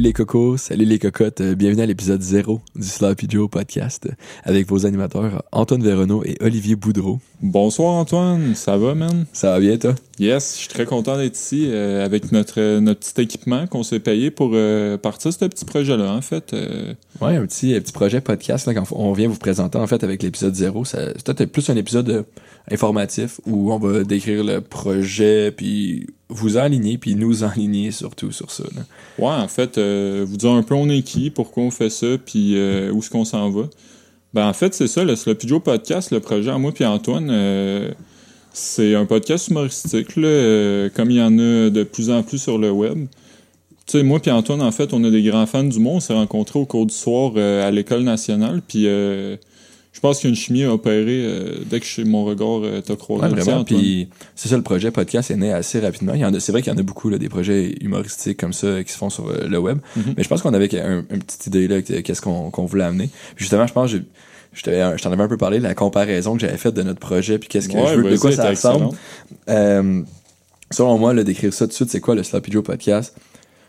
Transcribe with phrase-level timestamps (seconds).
[0.00, 4.06] Salut les cocos, salut les cocottes, euh, bienvenue à l'épisode 0 du Sloppy Joe podcast
[4.06, 4.14] euh,
[4.44, 7.18] avec vos animateurs Antoine Véronneau et Olivier Boudreau.
[7.42, 9.26] Bonsoir Antoine, ça va man?
[9.34, 9.94] Ça va bien toi?
[10.18, 14.00] Yes, je suis très content d'être ici euh, avec notre, notre petit équipement qu'on s'est
[14.00, 14.56] payé pour
[15.02, 16.56] partir ce petit projet-là en fait.
[17.20, 20.22] Ouais, un petit, petit projet podcast là, quand on vient vous présenter en fait avec
[20.22, 20.86] l'épisode 0.
[20.86, 22.24] C'est peut-être plus un épisode
[22.70, 28.50] informatif où on va décrire le projet puis vous aligner puis nous aligner surtout sur
[28.50, 28.64] ça.
[29.18, 32.06] Ouais, en fait, euh, vous dire un peu on est qui, pourquoi on fait ça,
[32.24, 33.68] puis euh, où est-ce qu'on s'en va.
[34.32, 37.28] Ben en fait, c'est ça, le Sloppy Joe Podcast, le projet à moi puis Antoine,
[37.30, 37.90] euh,
[38.52, 42.58] c'est un podcast humoristique, là, comme il y en a de plus en plus sur
[42.58, 43.06] le web.
[43.86, 45.96] Tu sais, moi puis Antoine, en fait, on est des grands fans du monde.
[45.96, 48.86] On s'est rencontrés au cours du soir à l'école nationale, puis
[49.92, 52.80] je pense qu'il y a une chimie à opérer euh, dès que mon regard euh,
[52.80, 53.34] t'a croisé.
[53.34, 53.64] Ouais, vraiment.
[53.64, 56.14] Puis c'est ça, le projet podcast est né assez rapidement.
[56.14, 58.38] Il y en a, c'est vrai qu'il y en a beaucoup là, des projets humoristiques
[58.38, 59.78] comme ça qui se font sur euh, le web.
[59.78, 60.14] Mm-hmm.
[60.16, 63.10] Mais je pense qu'on avait un, une petite idée là, qu'est-ce qu'on, qu'on voulait amener.
[63.36, 63.98] justement, je pense que
[64.52, 67.48] je t'en avais un peu parlé la comparaison que j'avais faite de notre projet puis
[67.48, 68.96] qu'est-ce que je veux, de quoi ça ressemble.
[69.48, 70.02] Euh,
[70.70, 73.16] selon moi, là, d'écrire ça tout de suite, c'est quoi le Sloppy Joe podcast?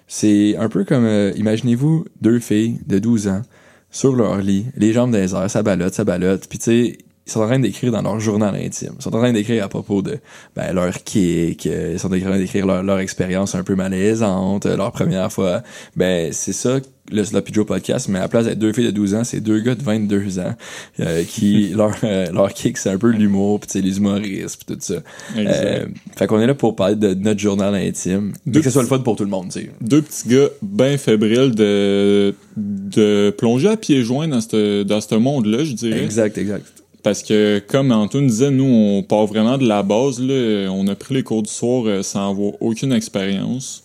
[0.07, 3.41] C'est un peu comme, imaginez-vous deux filles de 12 ans
[3.91, 6.47] sur leur lit, les jambes des airs, ça balotte, ça balotte.
[6.47, 6.97] Puis tu
[7.31, 8.93] ils sont en train d'écrire dans leur journal intime.
[8.99, 10.19] Ils sont en train d'écrire à propos de
[10.55, 14.65] ben, leur kick, euh, ils sont en train d'écrire leur, leur expérience un peu malaisante,
[14.65, 15.61] euh, leur première fois.
[15.95, 16.79] Ben, c'est ça
[17.11, 19.41] le Sloppy Joe podcast, mais à la place d'être deux filles de 12 ans, c'est
[19.41, 20.55] deux gars de 22 ans
[20.99, 25.01] euh, qui leur leur kick c'est un peu l'humour, puis les humoristes, puis tout ça.
[25.37, 28.83] Euh, fait qu'on est là pour parler de notre journal intime, deux que ce soit
[28.83, 29.69] le fun pour tout le monde, tu.
[29.81, 35.15] Deux petits gars bien fébriles de de plonger à pieds joints dans ce dans ce
[35.15, 36.03] monde-là, je dirais.
[36.03, 36.80] Exact, exact.
[37.03, 40.19] Parce que, comme Antoine disait, nous, on part vraiment de la base.
[40.19, 40.69] Là.
[40.71, 43.83] On a pris les cours du soir euh, sans avoir aucune expérience.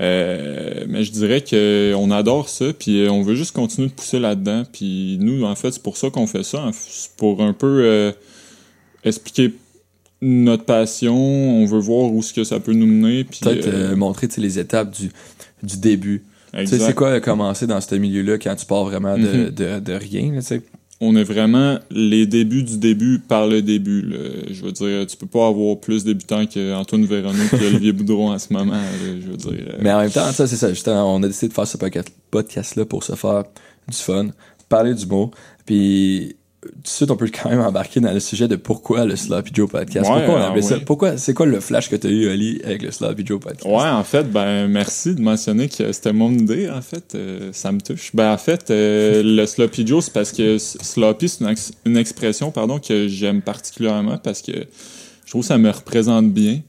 [0.00, 3.92] Euh, mais je dirais que on adore ça, puis euh, on veut juste continuer de
[3.92, 4.64] pousser là-dedans.
[4.70, 6.70] Puis nous, en fait, c'est pour ça qu'on fait ça.
[6.72, 8.14] C'est pour un peu
[9.04, 9.54] expliquer
[10.22, 11.16] notre passion.
[11.16, 13.24] On veut voir où ce que ça peut nous mener.
[13.24, 15.10] Peut-être montrer les étapes du,
[15.62, 16.24] du début.
[16.54, 19.50] Tu sais, c'est quoi commencer dans ce milieu-là quand tu pars vraiment de, mm-hmm.
[19.50, 20.62] de, de rien, tu sais?
[21.00, 24.14] On est vraiment les débuts du début par le début.
[24.50, 28.38] Je veux dire, tu peux pas avoir plus débutants qu'Antoine Véronneau et Olivier Boudreau en
[28.38, 28.80] ce moment.
[29.02, 29.76] je veux dire.
[29.80, 30.70] Mais en même temps, ça c'est ça.
[30.70, 31.76] Justement, on a décidé de faire ce
[32.30, 33.44] podcast-là pour se faire
[33.88, 34.28] du fun,
[34.68, 35.30] parler du mot,
[35.66, 36.36] puis
[36.68, 39.50] tout de suite, on peut quand même embarquer dans le sujet de pourquoi le Sloppy
[39.54, 40.06] Joe Podcast.
[40.06, 40.78] pourquoi on ça?
[40.80, 43.64] Pourquoi, c'est quoi le flash que tu as eu, Ali, avec le Sloppy Joe Podcast?
[43.64, 47.14] Ouais, en fait, ben, merci de mentionner que c'était mon idée, en fait.
[47.14, 48.10] Euh, ça me touche.
[48.14, 51.44] Ben, en fait, euh, le Sloppy Joe, c'est parce que Sloppy, c'est
[51.84, 56.60] une, expression, pardon, que j'aime particulièrement parce que je trouve que ça me représente bien.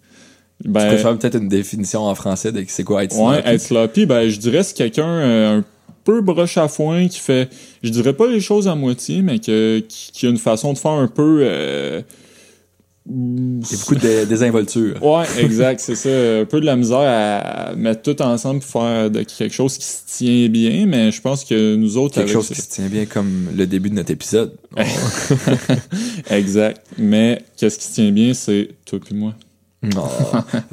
[0.66, 3.30] Ben, tu peux faire peut-être une définition en français de c'est quoi être sloppy?
[3.30, 5.64] Ouais, être sloppy, ben, je dirais c'est quelqu'un euh, un
[6.08, 7.50] peu broche à foin, qui fait,
[7.84, 10.92] je dirais pas les choses à moitié, mais que, qui, a une façon de faire
[10.92, 11.40] un peu...
[11.42, 12.02] Euh,
[13.62, 14.96] c'est beaucoup de désinvolture.
[15.04, 16.10] ouais, exact, c'est ça.
[16.10, 19.86] Un peu de la misère à mettre tout ensemble pour faire de quelque chose qui
[19.86, 22.16] se tient bien, mais je pense que nous autres...
[22.16, 24.56] Quelque chose qui se tient bien comme le début de notre épisode.
[26.30, 26.86] exact.
[26.98, 29.34] Mais qu'est-ce qui se tient bien, c'est toi et moi.
[29.84, 30.08] Non,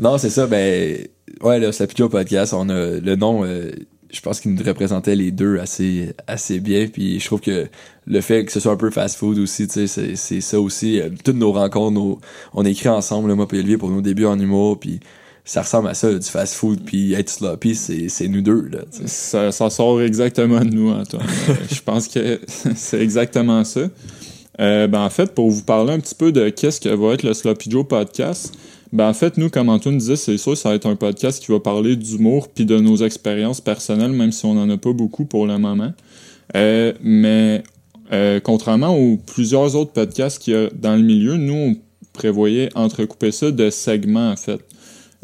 [0.00, 0.47] non c'est ça.
[0.47, 0.97] Ben,
[1.41, 2.53] ouais, là, c'est la podcast.
[2.53, 3.44] On a le nom...
[3.44, 3.73] Euh,
[4.14, 6.86] je pense qu'il nous représentait les deux assez assez bien.
[6.86, 7.66] Puis je trouve que
[8.06, 11.00] le fait que ce soit un peu fast food aussi tu sais c'est ça aussi
[11.00, 12.19] euh, toutes nos rencontres
[12.52, 15.00] on écrit ensemble moi et Olivier pour nos débuts en humour puis
[15.47, 19.52] ça ressemble à ça du fast food puis être sloppy c'est nous deux là ça,
[19.52, 21.22] ça sort exactement de nous Antoine.
[21.48, 22.41] Euh, je pense que
[22.75, 23.88] c'est exactement ça.
[24.60, 27.22] Euh, ben en fait pour vous parler un petit peu de qu'est-ce que va être
[27.22, 28.54] le Sloppy Joe podcast
[28.94, 31.50] ben, en fait, nous, comme Antoine disait, c'est sûr, ça va être un podcast qui
[31.50, 35.25] va parler d'humour puis de nos expériences personnelles, même si on n'en a pas beaucoup
[35.25, 35.93] pour le moment.
[36.55, 37.64] Euh, mais
[38.12, 41.76] euh, contrairement aux plusieurs autres podcasts qu'il y a dans le milieu, nous, on
[42.12, 44.61] prévoyait entrecouper ça de segments, en fait.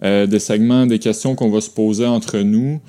[0.02, 2.80] Euh, des segments, des questions qu'on va se poser entre nous.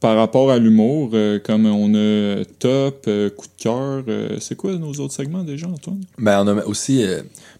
[0.00, 1.12] par rapport à l'humour,
[1.44, 3.04] comme on a top,
[3.36, 4.02] coup de cœur,
[4.40, 6.00] c'est quoi nos autres segments déjà, Antoine?
[6.18, 7.04] Ben, on a aussi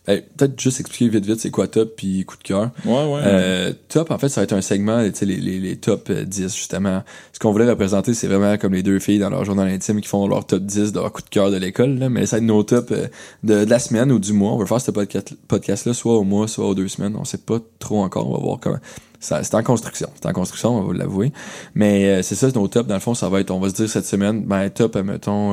[0.07, 2.71] ben, peut-être juste expliquer vite vite c'est quoi top puis coup de cœur.
[2.85, 3.21] Ouais, ouais.
[3.25, 6.49] Euh, top, en fait, ça va être un segment, les, les, les top 10, euh,
[6.49, 7.05] justement.
[7.33, 10.09] Ce qu'on voulait représenter, c'est vraiment comme les deux filles dans leur journal intime qui
[10.09, 12.09] font leur top 10 de leur coup de cœur de l'école, là.
[12.09, 13.07] Mais ça va être nos top euh,
[13.45, 14.53] de, de, la semaine ou du mois.
[14.53, 17.15] On va faire ce podcast-là soit au mois, soit aux deux semaines.
[17.17, 18.29] On sait pas trop encore.
[18.29, 18.79] On va voir comment.
[19.21, 20.09] C'est en construction.
[20.17, 21.33] C'est en construction, on va vous l'avouer.
[21.77, 23.89] Mais c'est ça, nos top, dans le fond, ça va être, on va se dire
[23.89, 25.53] cette semaine, ben top, mettons,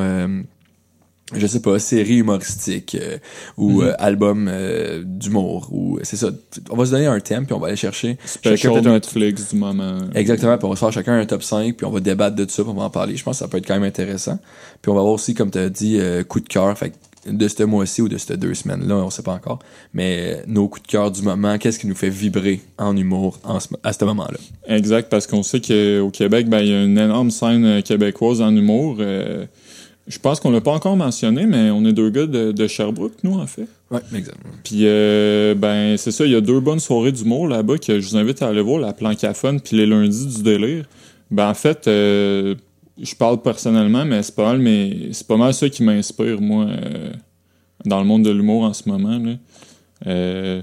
[1.35, 3.17] je sais pas, série humoristique euh,
[3.57, 3.87] ou Mhm.
[3.87, 6.29] euh, album euh, d'humour ou c'est ça.
[6.69, 9.57] On va se donner un thème puis on va aller chercher chacun un- Netflix du
[9.57, 9.97] moment.
[10.15, 12.45] Exactement, puis on va se faire chacun un top 5 puis on va débattre de
[12.45, 13.15] tout ça, puis on va en parler.
[13.15, 14.39] Je pense que ça peut être quand même intéressant.
[14.81, 16.93] Puis on va voir aussi comme tu as dit euh, coup de cœur, fait
[17.29, 19.59] de ce mois-ci ou de ces deux semaines-là, on sait pas encore,
[19.93, 23.37] mais euh, nos coups de cœur du moment, qu'est-ce qui nous fait vibrer en humour
[23.43, 24.37] en ce- à ce moment-là?
[24.73, 28.41] Exact, parce qu'on sait qu'au Québec, ben, il y a une énorme scène euh, québécoise
[28.41, 28.95] en humour.
[30.09, 32.67] Euh, je pense qu'on l'a pas encore mentionné, mais on est deux gars de, de
[32.67, 33.67] Sherbrooke, nous, en fait.
[33.91, 34.53] Ouais, exactement.
[34.63, 38.09] Puis, euh, ben, c'est ça, il y a deux bonnes soirées d'humour là-bas que je
[38.09, 40.85] vous invite à aller voir, la Plancaphone puis les lundis du délire.
[41.31, 42.55] Ben, en fait, euh,
[43.01, 46.65] je parle personnellement, mais c'est pas mal, mais c'est pas mal ça qui m'inspire, moi,
[46.65, 47.11] euh,
[47.85, 50.61] dans le monde de l'humour en ce moment, là.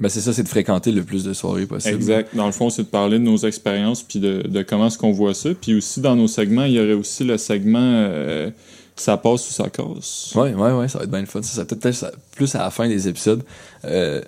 [0.00, 1.94] Ben c'est ça, c'est de fréquenter le plus de soirées possible.
[1.94, 2.34] Exact.
[2.34, 5.12] Dans le fond, c'est de parler de nos expériences puis de, de comment est-ce qu'on
[5.12, 5.50] voit ça.
[5.60, 8.50] Puis aussi, dans nos segments, il y aurait aussi le segment euh,
[8.96, 10.32] Ça passe ou ça casse.
[10.34, 11.42] Ouais, ouais, ouais, ça va être bien le fun.
[11.42, 13.42] Ça, ça peut-être plus à la fin des épisodes.
[13.84, 14.22] Euh,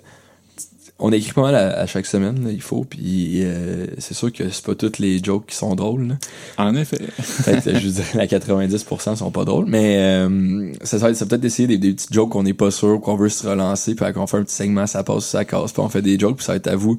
[0.99, 4.31] on écrit pas mal à, à chaque semaine, là, il faut, puis euh, c'est sûr
[4.31, 6.07] que c'est pas toutes les jokes qui sont drôles.
[6.07, 6.15] là.
[6.57, 6.97] En effet.
[7.45, 11.25] Peut-être, je dirais, la 90% sont pas drôles, mais euh, ça, ça va être ça
[11.25, 14.13] peut-être d'essayer des, des petites jokes qu'on n'est pas sûr, qu'on veut se relancer, puis
[14.13, 16.37] qu'on fait un petit segment, ça passe ou ça casse, puis on fait des jokes,
[16.37, 16.97] puis ça va être à vous,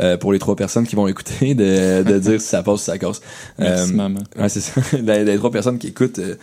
[0.00, 2.84] euh, pour les trois personnes qui vont écouter, de, de dire si ça passe ou
[2.84, 3.20] ça casse.
[3.58, 4.20] Merci, Euh, maman.
[4.38, 4.80] Ouais, c'est ça.
[4.98, 6.34] les, les trois personnes qui écoutent euh,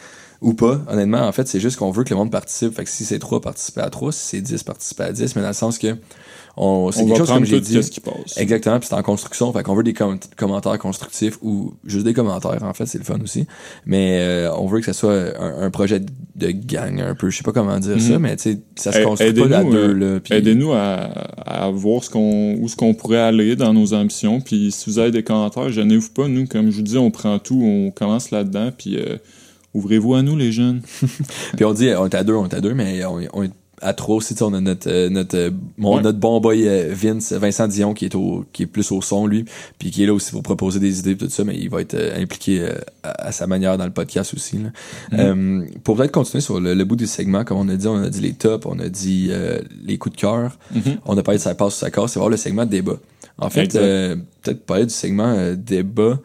[0.41, 2.73] ou pas, honnêtement, en fait, c'est juste qu'on veut que le monde participe.
[2.75, 4.11] Fait que si c'est trois, participer à trois.
[4.11, 5.35] Si c'est 10, participer à 10.
[5.37, 5.95] Mais dans le sens que
[6.55, 7.81] on, c'est quelque va chose comme j'ai dit.
[7.81, 8.37] ce qui passe.
[8.37, 12.13] Exactement, puis c'est en construction, fait qu'on veut des com- commentaires constructifs ou juste des
[12.13, 13.47] commentaires, en fait, c'est le fun aussi.
[13.87, 17.37] Mais euh, on veut que ce soit un, un projet de gang un peu, je
[17.37, 18.19] sais pas comment dire ça, Mhm.
[18.19, 20.19] mais tu sais, ça se construit pas à deux, euh, là.
[20.19, 21.09] puis- Aidez-nous à,
[21.45, 24.39] à voir ce qu'on, où ce qu'on pourrait aller dans nos ambitions.
[24.39, 26.27] Puis si vous avez des commentaires, gênez-vous pas.
[26.27, 28.69] Nous, comme je vous dis, on prend tout, on commence là-dedans.
[28.77, 29.17] Puis euh,
[29.73, 30.81] ouvrez-vous à nous, les jeunes.
[31.55, 33.51] Puis on dit, on est à deux, on est à deux, mais on, on est
[33.83, 36.01] à trois aussi, on a notre, euh, notre, euh, mon, Ouais.
[36.01, 39.27] notre bon boy euh, Vince, Vincent Dion, qui est au, qui est plus au son,
[39.27, 39.45] lui,
[39.77, 41.95] puis qui est là aussi pour proposer des idées, tout ça, mais il va être
[42.17, 42.65] impliqué
[43.03, 44.69] à, à sa manière dans le podcast aussi, là.
[45.19, 48.01] Euh, pour peut-être continuer sur le, le bout du segment, comme on a dit, on
[48.01, 49.31] a dit les tops, on a dit
[49.85, 50.57] les coups de cœur,
[51.05, 52.97] on a parlé de ça passe ou ça casse, c'est voir le segment débat.
[53.37, 56.19] En fait, euh, peut-être parler du segment débat.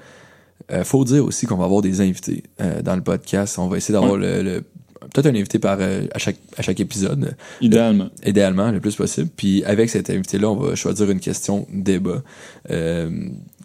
[0.71, 3.59] Euh, faut dire aussi qu'on va avoir des invités euh, dans le podcast.
[3.59, 4.65] On va essayer d'avoir le, le-
[5.13, 8.09] peut-être un invité par euh, à chaque à chaque épisode, euh, Idéalement.
[8.25, 9.29] idéalement le plus possible.
[9.37, 12.23] Puis avec cet invité-là, on va choisir une question débat.
[12.71, 13.11] euh,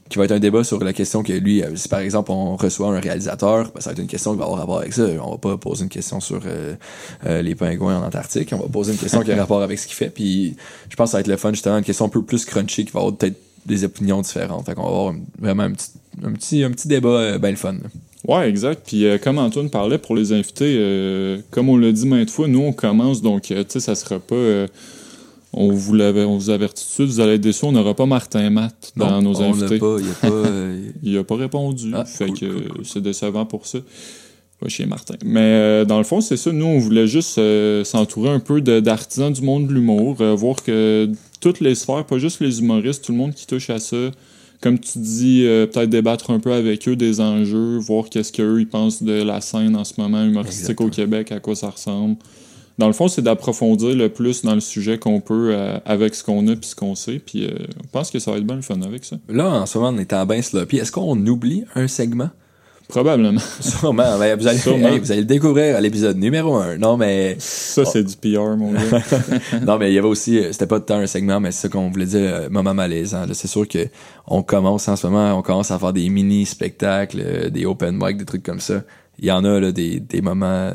[0.09, 2.87] qui va être un débat sur la question que lui, si par exemple on reçoit
[2.95, 5.07] un réalisateur, ben, ça va être une question qui va avoir rapport avec ça.
[5.23, 6.75] On va pas poser une question sur euh,
[7.25, 9.87] euh, les pingouins en Antarctique, on va poser une question qui a rapport avec ce
[9.87, 10.11] qu'il fait.
[10.11, 10.55] Puis
[10.89, 12.85] je pense que ça va être le fun, justement, une question un peu plus crunchy
[12.85, 14.65] qui va avoir peut-être des opinions différentes.
[14.67, 15.89] Fait qu'on va avoir vraiment un petit,
[16.23, 17.73] un petit, un petit débat euh, bien le fun.
[17.73, 17.89] là.
[18.27, 18.83] Ouais, exact.
[18.87, 22.47] Puis euh, comme Antoine parlait pour les invités, euh, comme on l'a dit maintes fois,
[22.47, 24.35] nous on commence, donc euh, tu sais, ça sera pas.
[24.35, 24.67] euh,
[25.55, 27.93] on vous l'avait, on vous avertit tout de suite, vous allez être déçus, on n'aura
[27.93, 29.77] pas Martin Matt dans Non, nos on invités.
[29.77, 30.49] pas, il a pas.
[31.03, 31.91] Il a pas répondu.
[31.93, 33.79] Ah, fait cool, que cool, c'est décevant pour ça.
[34.61, 35.15] Va chez Martin.
[35.25, 36.51] Mais dans le fond, c'est ça.
[36.51, 37.39] Nous, on voulait juste
[37.83, 41.09] s'entourer un peu d'artisans du monde de l'humour, voir que
[41.41, 43.97] toutes les sphères, pas juste les humoristes, tout le monde qui touche à ça,
[44.63, 48.61] comme tu dis, euh, peut-être débattre un peu avec eux des enjeux, voir qu'est-ce qu'eux
[48.61, 50.87] ils pensent de la scène en ce moment humoristique Exactement.
[50.87, 52.15] au Québec, à quoi ça ressemble.
[52.77, 56.23] Dans le fond, c'est d'approfondir le plus dans le sujet qu'on peut euh, avec ce
[56.23, 57.19] qu'on a puis ce qu'on sait.
[57.19, 57.51] Puis euh,
[57.83, 59.17] on pense que ça va être bien le fun avec ça.
[59.27, 60.77] Là, en ce moment, on est en bain sloppy.
[60.77, 62.29] Est-ce qu'on oublie un segment?
[62.89, 63.39] Probablement.
[63.59, 64.17] Sûrement.
[64.17, 64.89] Vous, allez, Sûrement.
[64.89, 66.77] hey, vous allez le découvrir à l'épisode numéro un.
[66.77, 68.79] Non, mais Ça, c'est du PR, mon gars.
[69.65, 71.69] non, mais il y avait aussi, euh, c'était pas tant un segment, mais c'est ça
[71.69, 73.25] qu'on voulait dire, euh, moment malaisant.
[73.33, 73.87] C'est sûr que
[74.27, 77.97] on commence en ce moment, on commence à faire des mini spectacles, euh, des open
[77.99, 78.81] mic, des trucs comme ça.
[79.19, 80.71] Il y en a là des, des moments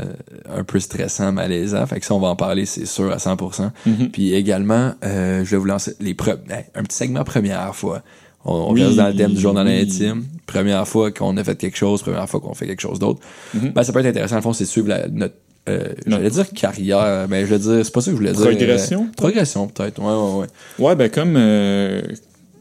[0.49, 1.85] un peu stressants, malaisants.
[1.87, 3.71] Fait que ça, on va en parler, c'est sûr, à 100%.
[3.85, 4.11] Mhm.
[4.13, 6.39] Puis également, euh, je vais vous lancer les pre-
[6.75, 8.03] un petit segment première fois.
[8.49, 9.81] On, on Oui, reste dans le thème du journal oui.
[9.81, 10.25] intime.
[10.47, 13.21] Première fois qu'on a fait quelque chose, première fois qu'on fait quelque chose d'autre.
[13.55, 13.73] Mhm.
[13.75, 15.35] Ben, ça peut être intéressant, en fond, c'est suivre la, notre,
[15.69, 18.41] euh, j'allais dire carrière, mais je veux dire, c'est pas ça que je voulais dire.
[18.43, 19.17] Progression, Euh, peut-être?
[19.17, 20.87] progression, peut-être, ouais, ouais, ouais.
[20.87, 22.01] Ouais, ben comme, euh,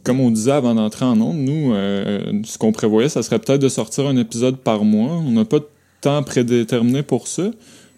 [0.04, 3.62] comme on disait avant d'entrer en ondes, nous, euh, ce qu'on prévoyait, ça serait peut-être
[3.62, 5.12] de sortir un épisode par mois.
[5.26, 5.68] On n'a pas de
[6.02, 7.44] temps prédéterminé pour ça.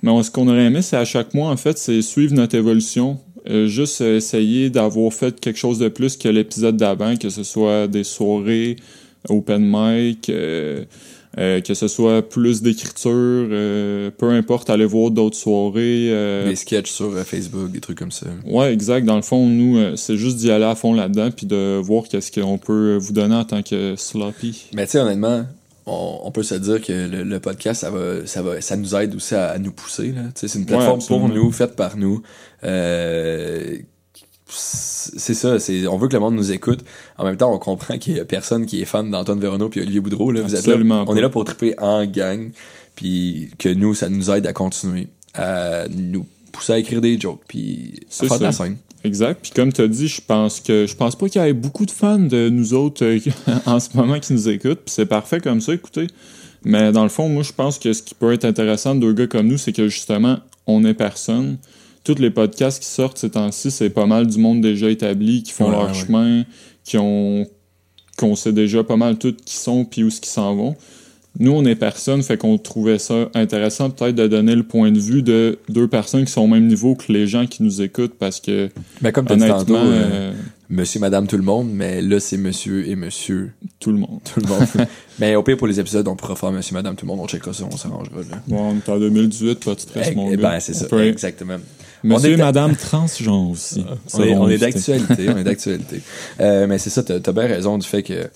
[0.02, 2.56] Mais on- ce qu'on aurait aimé, c'est à chaque mois, en fait, c'est suivre notre
[2.56, 3.18] évolution.
[3.50, 7.88] Euh, juste essayer d'avoir fait quelque chose de plus que l'épisode d'avant, que ce soit
[7.88, 8.76] des soirées,
[9.28, 10.84] open mic, euh,
[11.38, 16.10] euh, que ce soit plus d'écriture, euh, peu importe, aller voir d'autres soirées.
[16.12, 18.28] euh, Des sketchs sur Facebook, des trucs comme ça.
[18.46, 19.06] Ouais, exact.
[19.06, 22.04] Dans le fond, nous, euh, c'est juste d'y aller à fond là-dedans, puis de voir
[22.08, 24.66] qu'est-ce qu'on peut vous donner en tant que sloppy.
[24.76, 25.46] Mais tu sais, honnêtement,
[25.90, 29.36] on, peut se dire que le, podcast, ça va, ça va, ça nous aide aussi
[29.36, 30.14] à, nous pousser.
[30.36, 32.22] C'est une plateforme pour nous, faite par nous.
[32.64, 33.78] Euh,
[34.52, 36.84] c'est ça, c'est on veut que le monde nous écoute.
[37.18, 39.82] En même temps, on comprend qu'il y a personne qui est fan d'Antoine Véronneau puis
[39.82, 40.32] Olivier Boudreau.
[40.32, 40.42] Là.
[40.42, 40.76] Vous êtes là,
[41.08, 42.50] on est là pour triper en gang,
[42.96, 47.42] puis que nous, ça nous aide à continuer, à nous pousser à écrire des jokes,
[47.48, 48.78] puis à faire de la scène.
[49.04, 49.40] Exact.
[49.42, 51.86] Puis comme tu as dit, je pense que je pense pas qu'il y ait beaucoup
[51.86, 53.20] de fans de nous autres euh,
[53.66, 54.82] en ce moment qui nous écoutent.
[54.86, 56.08] Puis c'est parfait comme ça, écoutez.
[56.64, 59.14] Mais dans le fond, moi, je pense que ce qui peut être intéressant de deux
[59.14, 61.58] gars comme nous, c'est que justement, on est personne.
[62.04, 65.54] Tous les podcasts qui sortent ces temps-ci, c'est pas mal du monde déjà établi, qui
[65.54, 66.44] font leur chemin,
[66.84, 67.46] qui ont
[68.18, 70.76] qu'on sait déjà pas mal tout qui sont puis où ce qui s'en vont.
[71.40, 75.00] Nous, on est personne, fait qu'on trouvait ça intéressant peut-être de donner le point de
[75.00, 78.16] vue de deux personnes qui sont au même niveau que les gens qui nous écoutent
[78.20, 78.70] parce que.
[79.02, 80.34] Mais comme honnêtement, tantôt, euh, euh,
[80.70, 83.54] monsieur, madame, tout le monde, mais là, c'est monsieur et monsieur.
[83.80, 84.20] Tout le monde.
[84.26, 84.68] Tout le monde.
[85.20, 87.28] mais au pire, pour les épisodes, on pourra faire monsieur, madame, tout le monde, on
[87.28, 88.18] checkera ça, on s'arrangera.
[88.18, 88.42] Là.
[88.48, 90.50] Bon, on est en 2018, pas de stress, mon eh gars.
[90.50, 91.58] Ben, c'est ça, exactement.
[92.04, 93.86] Monsieur et madame transgenre aussi.
[94.14, 96.02] on est, on est d'actualité, on est d'actualité.
[96.40, 98.30] Euh, mais c'est ça, t'as as bien raison du fait que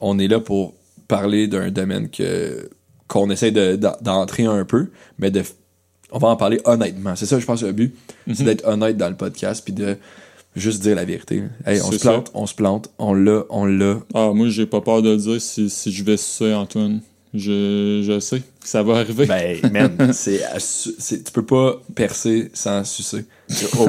[0.00, 0.74] on est là pour
[1.08, 2.70] parler d'un domaine que
[3.08, 4.88] qu'on essaie d'entrer un peu,
[5.18, 5.42] mais de
[6.10, 7.16] on va en parler honnêtement.
[7.16, 7.94] C'est ça, je pense, le but.
[8.26, 8.46] C'est mhm.
[8.46, 9.96] d'être honnête dans le podcast, puis de
[10.56, 11.42] juste dire la vérité.
[11.66, 14.00] Hey, on se plante, on se plante, on l'a, on l'a.
[14.14, 17.00] Ah, moi, j'ai pas peur de dire si, si je vais sucer Antoine.
[17.38, 19.26] Je, je sais que ça va arriver.
[19.26, 20.42] Ben, man, c'est,
[21.24, 23.24] tu peux pas percer sans sucer.
[23.78, 23.88] Oh,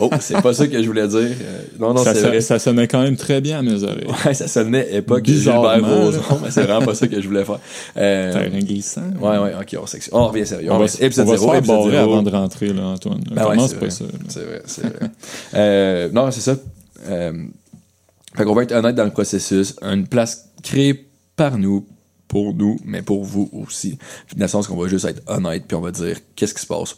[0.00, 1.18] oh c'est pas ça que je voulais dire.
[1.20, 2.40] Euh, non, non, c'est vrai.
[2.40, 4.06] Ça sonnait quand même très bien à mes oreilles.
[4.24, 7.58] Ouais, ça sonnait époque Gilbert Rozon, mais c'est vraiment pas ça que je voulais faire.
[7.96, 9.10] Euh, Terrain glissant.
[9.20, 10.72] Ouais, ouais, ok, on, on revient sérieux.
[10.72, 13.20] On, va, épisode on va se faire avant de rentrer, là, Antoine.
[13.30, 14.04] Ben ouais, c'est pas ça.
[14.28, 15.10] C'est vrai, c'est vrai.
[15.54, 16.56] euh, non, c'est ça.
[17.08, 17.32] Euh,
[18.36, 19.76] fait qu'on va être honnête dans le processus.
[19.82, 21.86] Une place créée par nous,
[22.34, 23.96] pour nous, mais pour vous aussi.
[24.36, 26.66] Dans le sens qu'on va juste être honnête, puis on va dire qu'est-ce qui se
[26.66, 26.96] passe,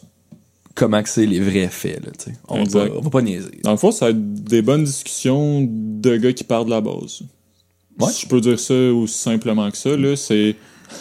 [0.73, 2.03] comment que c'est les vrais faits.
[2.03, 2.11] Là,
[2.47, 3.59] on, va, on va pas niaiser.
[3.63, 6.81] Dans le fond, ça va être des bonnes discussions de gars qui partent de la
[6.81, 7.21] base.
[7.99, 8.09] Ouais.
[8.09, 10.55] Si je peux dire ça aussi simplement que ça, là, c'est...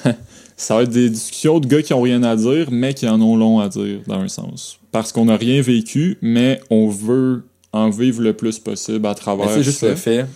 [0.59, 3.23] ça va être des discussions de gars qui ont rien à dire, mais qui en
[3.23, 4.79] ont long à dire, dans un sens.
[4.93, 9.49] Parce qu'on n'a rien vécu, mais on veut en vivre le plus possible à travers
[9.49, 10.27] C'est juste le fait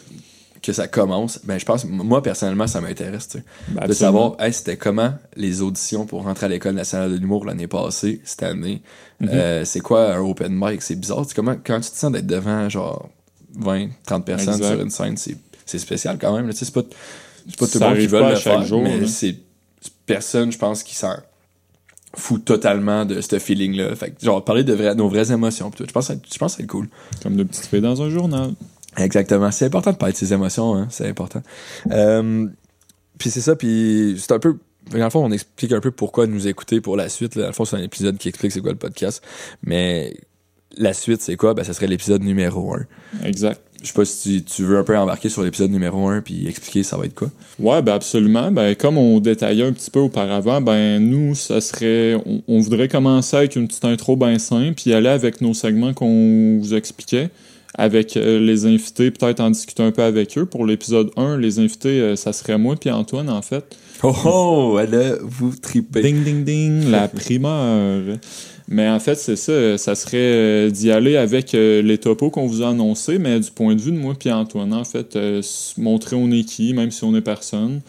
[0.62, 3.28] que ça commence, ben je pense, moi personnellement, ça m'intéresse,
[3.68, 7.46] ben, de savoir, hey, c'était comment les auditions pour rentrer à l'école nationale de l'humour
[7.46, 8.82] l'année passée, cette année.
[9.20, 9.28] Mhm.
[9.32, 11.26] euh, c'est quoi un open mic, c'est bizarre.
[11.34, 13.08] Comment, quand tu te sens d'être devant genre
[13.56, 16.48] 20, 30 personnes sur une scène, c'est spécial quand même.
[16.50, 19.36] Tu sais, c'est pas, pas tout le monde qui veut le faire, jour, mais c'est
[20.06, 21.16] personne, je pense, qui s'en
[22.14, 23.94] fout totalement de ce feeling-là.
[23.94, 26.88] Fait genre, parler de nos vraies émotions, je pense, je pense que c'est cool.
[27.22, 28.52] Comme de petites filles dans un journal.
[28.96, 29.50] Exactement.
[29.50, 30.86] C'est important de parler de ses émotions, hein.
[30.90, 31.42] c'est important.
[31.90, 32.46] Euh,
[33.18, 34.56] puis c'est ça, puis c'est un peu...
[34.92, 37.36] Dans le fond, on explique un peu pourquoi nous écouter pour la suite.
[37.36, 37.42] Là.
[37.42, 39.22] Dans le fond, c'est un épisode qui explique c'est quoi le podcast.
[39.62, 40.14] Mais
[40.76, 41.54] la suite, c'est quoi?
[41.54, 43.26] Ben, ça serait l'épisode numéro 1.
[43.26, 43.60] Exact.
[43.82, 46.82] Je sais pas si tu, veux un peu embarquer sur l'épisode numéro 1 puis expliquer
[46.82, 47.30] ça va être quoi.
[47.58, 48.50] Ouais, ben absolument.
[48.50, 52.14] Ben, comme on détaillait un petit peu auparavant, ben nous, ça serait.
[52.26, 55.94] On, on voudrait commencer avec une petite intro bien simple, puis aller avec nos segments
[55.94, 57.30] qu'on vous expliquait
[57.74, 60.46] avec euh, les invités, peut-être en discuter un peu avec eux.
[60.46, 63.64] Pour l'épisode 1, les invités, euh, ça serait moi puis Antoine, en fait.
[64.02, 66.02] Oh, oh, elle vous tripez.
[66.02, 68.18] Ding, ding, ding, la primeur.
[68.66, 72.62] Mais en fait, c'est ça, ça serait euh, d'y aller avec les topos qu'on vous
[72.62, 75.18] a annoncés, mais du point de vue de moi puis Antoine, en fait,
[75.76, 77.80] montrer on est qui, même si on est personne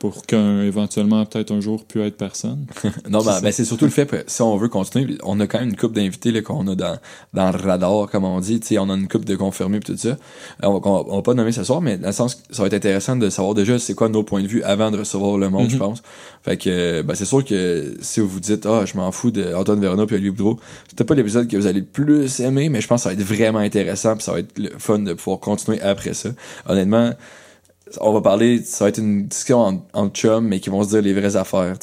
[0.00, 2.64] pour qu'un éventuellement peut-être un jour puisse être personne.
[3.10, 5.60] non, ben, ben, c'est surtout le fait que si on veut continuer, on a quand
[5.60, 6.98] même une coupe d'invités qu'on a dans,
[7.34, 8.60] dans le radar, comme on dit.
[8.64, 10.16] sais on a une coupe de confirmés et tout ça.
[10.62, 12.74] On, on, va pas nommer ce soir, mais dans le sens que ça va être
[12.74, 15.68] intéressant de savoir déjà c'est quoi nos points de vue avant de recevoir le monde,
[15.68, 15.80] je mhm.
[15.80, 16.02] pense.
[16.42, 19.80] Fait que ben, c'est sûr que si vous vous dites Ah, je m'en fous d'Antoine
[19.80, 22.88] Verona puis Olivier Boudreau, peut-être pas l'épisode que vous allez le plus aimer, mais je
[22.88, 25.40] pense que ça va être vraiment intéressant puis ça va être le fun de pouvoir
[25.40, 26.30] continuer après ça.
[26.66, 27.12] Honnêtement,
[28.00, 30.90] on va parler, ça va être une discussion en, en chum, mais qui vont se
[30.90, 31.76] dire les vraies affaires,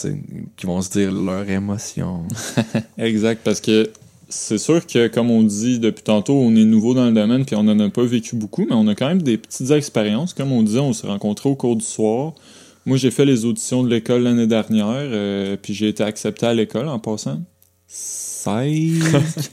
[0.55, 2.23] qui vont se dire leurs émotions.
[2.97, 3.89] exact, parce que
[4.29, 7.55] c'est sûr que, comme on dit depuis tantôt, on est nouveau dans le domaine, puis
[7.55, 10.33] on n'en a pas vécu beaucoup, mais on a quand même des petites expériences.
[10.33, 12.33] Comme on disait, on s'est rencontrés au cours du soir.
[12.85, 16.53] Moi, j'ai fait les auditions de l'école l'année dernière, euh, puis j'ai été accepté à
[16.53, 17.41] l'école en passant.
[17.87, 19.03] 16.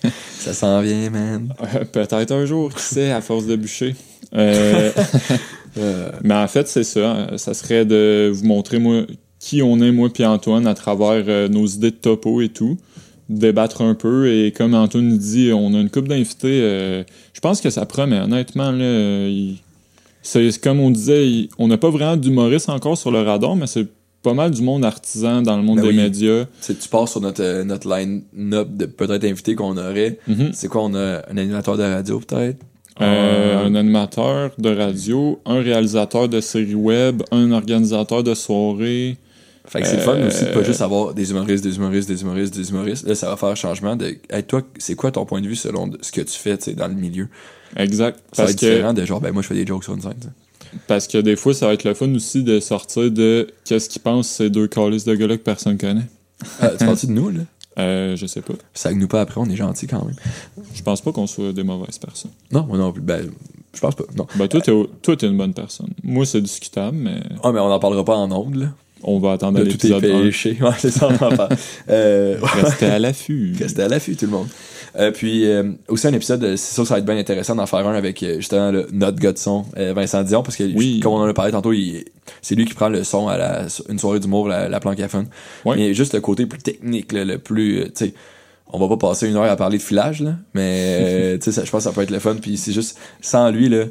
[0.39, 1.55] ça s'en vient, man.
[1.61, 3.95] Euh, peut-être un jour, qui sait, à force de bûcher.
[4.35, 4.91] Euh...
[5.79, 7.37] Euh, mais en fait, c'est ça.
[7.37, 9.03] Ça serait de vous montrer moi
[9.39, 12.79] qui on est, moi puis Antoine, à travers euh, nos idées de topo et tout.
[13.29, 14.33] Débattre un peu.
[14.33, 16.61] Et comme Antoine dit, on a une coupe d'invités.
[16.63, 18.21] Euh, je pense que ça promet.
[18.21, 19.29] Honnêtement, là,
[20.23, 23.87] c'est comme on disait, on n'a pas vraiment d'humoriste encore sur le radar, mais c'est
[24.23, 25.97] pas mal du monde artisan dans le monde Ben des oui.
[25.97, 26.45] médias.
[26.45, 30.19] Tu sais, tu passes sur notre, notre line-up de peut-être invités qu'on aurait.
[30.27, 30.51] Mhm.
[30.53, 32.59] C'est quoi, on a un animateur de radio, peut-être?
[33.01, 39.17] Euh, Euh, un animateur de radio, un réalisateur de séries web, un organisateur de soirée.
[39.67, 42.09] Fait que c'est le fun Euh, aussi de pas juste avoir des humoristes, des humoristes,
[42.09, 43.07] des humoristes, des humoristes.
[43.07, 44.17] Là, ça va faire un changement de.
[44.31, 46.95] Hey, toi, c'est quoi ton point de vue selon ce que tu fais, dans le
[46.95, 47.29] milieu?
[47.77, 48.21] Exact.
[48.33, 50.03] Ça va être que, différent de genre, ben moi, je fais des jokes sur une
[50.03, 50.13] scène,
[50.87, 54.03] parce que des fois, ça va être le fun aussi de sortir de qu'est-ce qu'ils
[54.03, 56.07] pensent ces deux calices de gars-là que personne connaît.
[56.61, 57.41] Ah, tu parles-tu de nous, là?
[57.79, 58.55] Euh, je sais pas.
[58.73, 60.15] Ça nous pas après, on est gentil quand même.
[60.75, 62.31] Je pense pas qu'on soit des mauvaises personnes.
[62.53, 63.03] Non, moi non plus.
[63.03, 63.29] Ben,
[63.75, 64.05] je pense pas.
[64.17, 64.27] Non.
[64.37, 65.89] Ben, toi, t'es, au- toi, t'es une bonne personne.
[66.03, 68.67] Moi, c'est discutable, mais Ah, mais on en parlera pas en ondes, là.
[69.03, 70.23] on va attendre à De tout est l'épisode 1.
[70.23, 70.57] péché.
[70.61, 71.57] Ouais, c'est ça, on en parle.
[71.91, 73.55] Euh, Restez à l'affût.
[73.59, 74.49] Restez à l'affût, tout le monde.
[74.97, 77.67] Euh, puis, euh, aussi un épisode, euh, c'est sûr ça va être bien intéressant d'en
[77.67, 80.65] faire un avec, euh, justement, le, notre gars de son, euh, Vincent Dion, parce que,
[80.77, 81.01] Oui.
[81.01, 82.05] comme on en a parlé tantôt, il-
[82.43, 85.27] c'est lui qui prend le son à la, une soirée d'humour, la, la plancaphone.
[85.65, 85.77] Ouais.
[85.77, 88.15] Mais juste le côté plus technique, là, le plus, tu sais,
[88.69, 91.65] on va pas passer une heure à parler de filage, là, mais, tu sais, ça-
[91.65, 93.87] je pense que ça peut être le fun, puis c'est juste, sans lui, là,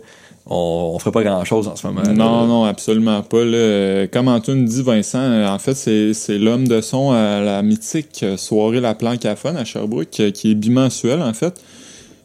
[0.46, 2.02] on, on ferait pas grand chose en ce moment.
[2.14, 3.38] Non, non, absolument pas.
[3.38, 8.22] Euh, Comme Antoine dit, Vincent, euh, en fait, c'est l'homme de son à la mythique
[8.24, 9.36] euh, soirée La Planque à
[9.66, 11.62] Sherbrooke, qui est bimensuelle, en fait.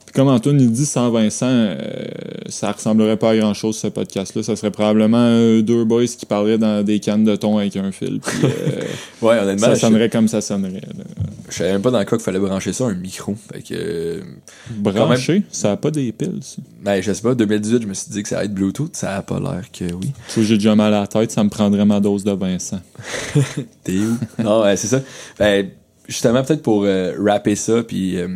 [0.09, 1.77] Puis comme Antoine il dit, sans Vincent, euh,
[2.49, 4.43] ça ressemblerait pas à grand-chose, ce podcast-là.
[4.43, 7.93] Ça serait probablement euh, deux boys qui parleraient dans des cannes de thon avec un
[7.93, 8.19] fil.
[8.19, 8.81] Puis, euh,
[9.21, 10.81] Ouais, honnêtement, ça je, sonnerait comme ça sonnerait.
[10.81, 11.05] là.
[11.51, 13.37] je savais même pas dans quoi qu'il fallait brancher ça, un micro.
[13.53, 14.23] Fait que,
[14.71, 16.63] Branché, ça a pas des piles, ça.
[16.83, 19.15] ben, je sais pas, 2018, je me suis dit que ça allait être Bluetooth, ça
[19.15, 20.11] a pas l'air que oui.
[20.35, 22.81] Vois, j'ai déjà mal à la tête, ça me prendrait ma dose de Vincent.
[23.85, 24.17] T'es où?
[24.43, 25.03] non, ouais, c'est ça.
[25.39, 25.69] Ben,
[26.09, 28.17] justement, peut-être pour euh, rapper ça, puis...
[28.17, 28.29] Euh,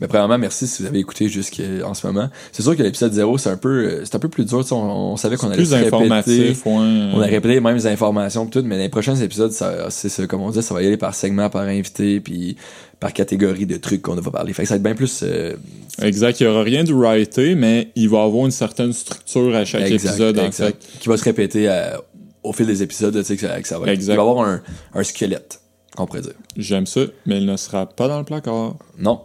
[0.00, 2.28] ben, premièrement, merci si vous avez écouté jusqu'en ce moment.
[2.52, 4.64] C'est sûr que l'épisode 0, c'est un peu euh, c'est un peu plus dur.
[4.72, 4.74] On,
[5.12, 6.48] on savait qu'on allait Plus se répéter.
[6.50, 7.10] ouais.
[7.14, 9.52] On a répété les mêmes informations tout, mais dans les prochains épisodes,
[9.90, 12.56] c'est ça, comme on dit, ça va y aller par segment, par invité, puis
[13.00, 14.52] par catégorie de trucs qu'on va parler.
[14.52, 15.54] Fait que ça va être bien plus euh,
[16.00, 19.64] Exact, il n'y aura rien de writé, mais il va avoir une certaine structure à
[19.64, 22.00] chaque exact, épisode, en exact, qui va se répéter à-
[22.44, 24.14] au fil des épisodes, tu sais, que ça, que ça va Exact.
[24.14, 24.62] Il va y avoir un,
[24.94, 25.60] un squelette,
[25.98, 26.30] on pourrait dire.
[26.32, 26.60] fait.
[26.62, 28.76] J'aime ça, mais il ne sera pas dans le placard.
[28.98, 29.20] Non.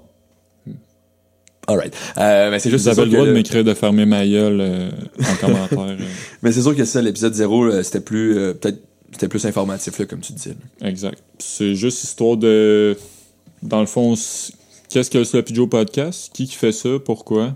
[1.67, 1.93] Alright.
[2.17, 4.89] Euh, mais c'est juste Vous avez le droit de m'écrire de fermer ma gueule euh,
[5.19, 5.79] en commentaire.
[5.99, 6.05] euh.
[6.41, 8.79] Mais c'est sûr que ça, l'épisode 0, là, c'était plus, euh, peut-être,
[9.11, 10.55] c'était plus informatif, là, comme tu disais.
[10.81, 10.87] là.
[10.89, 11.21] Exact.
[11.39, 12.97] C'est juste histoire de...
[13.63, 14.13] Dans le fond,
[14.89, 16.31] qu'est-ce que le Sloppy Joe Podcast?
[16.33, 16.89] Qui qui fait ça?
[17.03, 17.55] Pourquoi?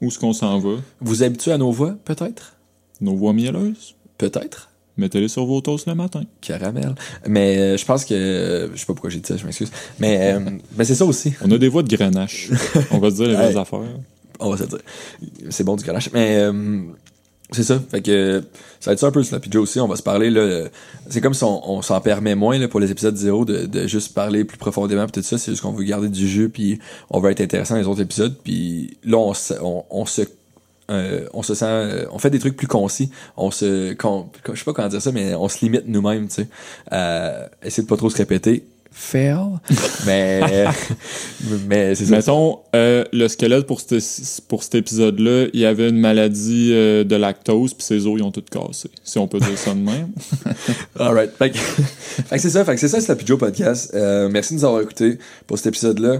[0.00, 0.76] Où est-ce qu'on s'en va?
[1.00, 2.56] Vous habituez à nos voix, peut-être?
[3.00, 3.96] Nos voix mielleuses?
[4.18, 4.70] Peut-être.
[4.98, 6.22] Mettez-les sur vos toasts le matin.
[6.42, 6.94] Caramel.
[7.26, 8.12] Mais euh, je pense que.
[8.14, 9.70] euh, je sais pas pourquoi j'ai dit ça, je m'excuse.
[9.98, 10.40] Mais, euh,
[10.76, 11.32] mais c'est ça aussi.
[11.42, 12.50] On a des voix de grenache.
[12.90, 13.56] On va se dire les vraies Hey.
[13.58, 13.80] affaires.
[14.38, 14.78] On va se dire.
[15.50, 16.10] C'est bon du ganache.
[16.12, 16.52] Mais euh,
[17.52, 17.82] c'est ça.
[17.90, 18.42] Fait que
[18.80, 19.80] ça va être ça un peu la Joe aussi.
[19.80, 20.68] On va se parler là.
[21.08, 23.86] C'est comme si on, on s'en permet moins là, pour les épisodes 0 de, de
[23.86, 25.38] juste parler plus profondément pis tout ça.
[25.38, 26.78] C'est juste qu'on veut garder du jeu puis
[27.08, 28.34] on va être intéressant dans les autres épisodes.
[28.44, 30.22] Puis là, on, se- on, on se
[30.92, 34.58] euh, on se sent euh, on fait des trucs plus concis on se con- je
[34.58, 36.48] sais pas comment dire ça mais on se limite nous-mêmes tu sais
[36.90, 39.36] à essayer de pas trop se répéter fail
[40.06, 40.40] mais
[41.66, 45.88] mais c'est ça Mettons, euh, le squelette pour, cet- pour cet épisode-là, il y avait
[45.88, 48.90] une maladie euh, de lactose, puis ses os, ils ont tout cassé.
[49.02, 50.08] Si on peut dire ça de même.
[50.98, 51.30] Alright.
[51.38, 51.58] Fait que,
[52.38, 52.64] c'est ça.
[52.66, 53.92] Fait que c'est ça, c'est la Pidgeot Podcast.
[53.94, 56.18] Euh, merci de nous avoir écoutés pour cet épisode-là.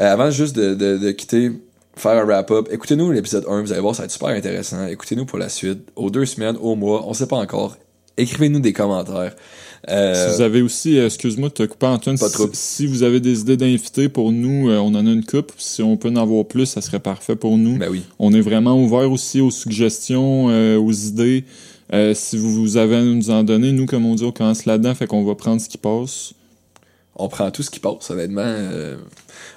[0.00, 1.50] Euh, avant juste de, de, de quitter,
[1.96, 3.62] faire un wrap-up, écoutez-nous l'épisode 1.
[3.62, 4.86] Vous allez voir, ça va être super intéressant.
[4.86, 5.80] Écoutez-nous pour la suite.
[5.96, 7.76] Aux deux semaines, au mois, on sait pas encore.
[8.16, 9.34] Écrivez-nous des commentaires.
[9.90, 12.48] Euh, Si vous avez aussi, euh, excuse-moi de te couper Antoine, Pas si, trop.
[12.52, 15.52] si vous avez des idées d'invités pour nous, euh, on en a une coupe.
[15.58, 17.76] Si on peut en avoir plus, ça serait parfait pour nous.
[17.78, 18.02] Ben oui.
[18.18, 21.44] On est vraiment ouvert aussi aux suggestions, euh, aux idées.
[22.14, 24.94] Si vous, vous avez à nous en donner, nous, comme on dit, on commence là-dedans,
[24.96, 26.32] fait qu'on va prendre ce qui passe.
[27.16, 28.42] On prend tout ce qui passe, honnêtement.
[28.44, 28.96] Euh,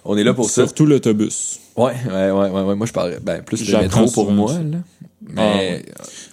[0.05, 0.63] on est là pour ça.
[0.65, 1.59] Surtout l'autobus.
[1.75, 2.75] Ouais, ouais, ouais, ouais, ouais.
[2.75, 4.77] Moi, je parlerais, ben, plus le métro pour moi, là.
[4.79, 5.85] Ah, Mais, ouais.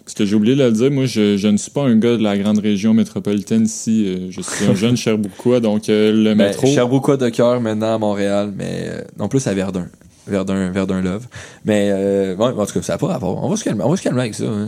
[0.04, 2.16] Parce que j'ai oublié de le dire, moi, je, je ne suis pas un gars
[2.16, 4.04] de la grande région métropolitaine ici.
[4.06, 6.66] euh, je suis un jeune Cherbouquois, donc euh, le ben, métro...
[6.66, 9.88] Sherbrooke de cœur maintenant à Montréal, mais euh, non plus à Verdun.
[10.26, 11.26] Verdun, Verdun Love.
[11.64, 13.42] Mais, euh, ouais, en tout cas, ça n'a pas rapport.
[13.42, 14.44] On va se calmer, on va se calmer avec ça.
[14.44, 14.66] hein.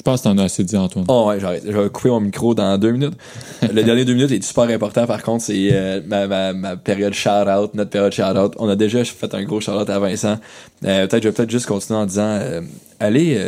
[0.00, 1.04] Je pense que t'en as assez dit, Antoine.
[1.08, 1.62] Oh ouais, j'arrête.
[1.66, 3.12] Je vais couper mon micro dans deux minutes.
[3.62, 7.12] Le dernier deux minutes est super important, par contre, c'est euh, ma, ma, ma période
[7.12, 8.54] shout-out, notre période shout-out.
[8.56, 10.38] On a déjà fait un gros shout-out à Vincent.
[10.86, 12.62] Euh, peut-être, je vais peut-être juste continuer en disant, euh,
[12.98, 13.38] allez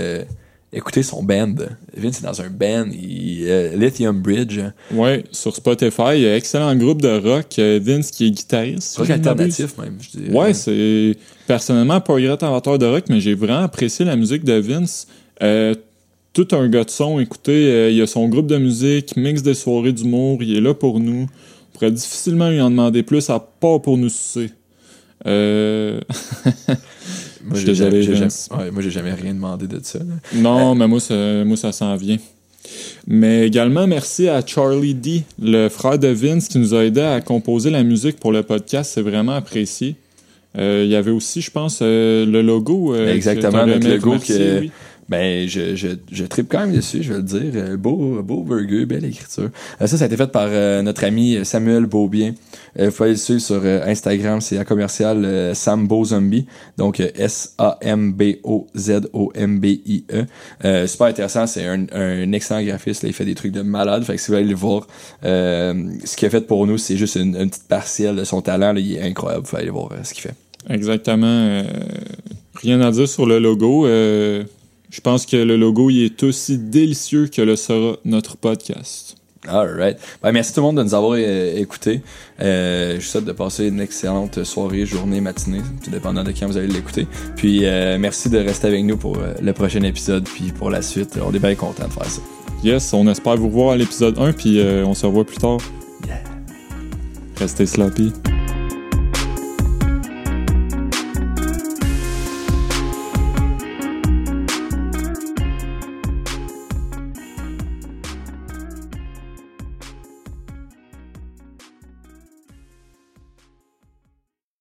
[0.74, 1.54] écouter son band.
[1.96, 4.60] Vince est dans un band, il, Lithium Bridge.
[4.92, 7.46] Ouais, sur Spotify, il y a un excellent groupe de rock.
[7.58, 8.98] Vince qui est guitariste.
[8.98, 10.30] Rock alternatif, même, je.
[10.30, 14.44] Ouais, c'est personnellement pas un grand amateur de rock, mais j'ai vraiment apprécié la musique
[14.44, 15.06] de Vince.
[15.42, 15.74] Euh,
[16.32, 17.20] tout un gars de son.
[17.20, 21.00] Écoutez, il a son groupe de musique, mix des soirées d'humour, il est là pour
[21.00, 21.26] nous.
[21.26, 24.50] On pourrait difficilement lui en demander plus, à part pour nous sucer.
[25.26, 26.00] Euh...
[27.44, 30.00] moi, j'ai jamais, ouais, jamais, rien demandé de ça.
[30.34, 32.18] Non, mais moi, ça, moi, ça s'en vient.
[33.06, 37.20] Mais également, merci à Charlie D, le frère de Vince, qui nous a aidé à
[37.20, 38.92] composer la musique pour le podcast.
[38.94, 39.96] C'est vraiment apprécié.
[40.58, 42.94] Euh, il y avait aussi, je pense, euh, le logo.
[42.94, 44.70] Euh, Exactement, notre logo qui est...
[45.12, 47.52] Ben, je, je, je tripe quand même dessus, je vais le dire.
[47.54, 49.50] Euh, beau, beau burger, belle écriture.
[49.82, 52.32] Euh, ça, ça a été fait par euh, notre ami Samuel Beaubien.
[52.78, 56.46] vous pouvez le suivre sur Instagram, c'est un commercial Sambo Zombie.
[56.78, 58.16] Donc S-A-M-B-O-Z-O-M-B-I-E.
[60.86, 63.02] super intéressant, c'est un, excellent graphiste.
[63.02, 64.04] Il fait des trucs de malade.
[64.04, 64.86] Fait que si vous allez le voir,
[65.22, 68.74] ce qu'il a fait pour nous, c'est juste une, petite partielle de son talent.
[68.76, 69.44] Il est incroyable.
[69.44, 70.32] Vous pouvez aller voir ce qu'il fait.
[70.70, 71.64] Exactement.
[72.54, 73.86] rien à dire sur le logo.
[74.92, 79.16] Je pense que le logo il est aussi délicieux que le sera notre podcast.
[79.48, 79.96] Alright.
[80.22, 82.02] Ben, merci tout le monde de nous avoir euh, écoutés.
[82.40, 86.46] Euh, je vous souhaite de passer une excellente soirée, journée, matinée, tout dépendant de quand
[86.46, 87.08] vous allez l'écouter.
[87.36, 91.18] Puis euh, merci de rester avec nous pour le prochain épisode, puis pour la suite.
[91.26, 92.20] On est bien content de faire ça.
[92.62, 95.58] Yes, on espère vous voir à l'épisode 1, puis on se revoit plus tard.
[96.06, 96.22] Yeah.
[97.40, 98.12] Restez sloppy.